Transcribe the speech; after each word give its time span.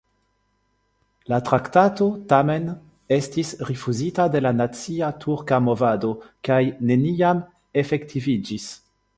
La 1.33 1.37
traktato, 1.49 2.07
tamen, 2.31 2.65
estis 3.17 3.51
rifuzita 3.71 4.27
de 4.37 4.43
la 4.47 4.55
nacia 4.63 5.11
turka 5.27 5.63
movado 5.69 6.13
kaj 6.51 6.59
neniam 6.93 7.47
efektiviĝis. 7.85 8.71